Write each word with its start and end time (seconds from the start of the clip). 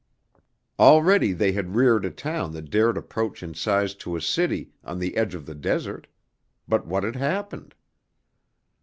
Already 0.79 1.31
they 1.31 1.51
had 1.51 1.75
reared 1.75 2.05
a 2.05 2.09
town 2.09 2.53
that 2.53 2.71
dared 2.71 2.97
approach 2.97 3.43
in 3.43 3.53
size 3.53 3.93
to 3.93 4.15
a 4.15 4.19
city 4.23 4.71
on 4.83 4.97
the 4.97 5.15
edge 5.15 5.35
of 5.35 5.45
the 5.45 5.53
desert, 5.53 6.07
but 6.67 6.87
what 6.87 7.03
had 7.03 7.15
happened? 7.17 7.75